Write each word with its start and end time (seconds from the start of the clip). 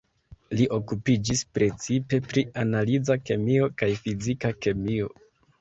Li 0.61 0.65
okupiĝis 0.77 1.43
precipe 1.57 2.21
pri 2.31 2.45
analiza 2.63 3.19
kemio 3.31 3.71
kaj 3.83 3.91
fizika 4.07 4.57
kemio. 4.67 5.15